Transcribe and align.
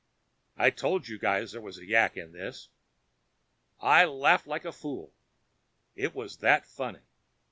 I 0.57 0.71
told 0.71 1.07
you 1.07 1.19
guys 1.19 1.51
there 1.51 1.61
was 1.61 1.77
a 1.77 1.85
yak 1.85 2.17
in 2.17 2.31
this. 2.31 2.69
I 3.79 4.03
laughed 4.05 4.47
like 4.47 4.65
a 4.65 4.71
fool 4.71 5.13
it 5.93 6.15
was 6.15 6.37
that 6.37 6.65
funny. 6.65 7.05